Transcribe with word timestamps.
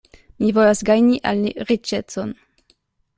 Mi 0.43 0.47
volas 0.57 0.79
gajni 0.89 1.19
al 1.33 1.43
li 1.43 1.51
riĉecon. 1.71 2.33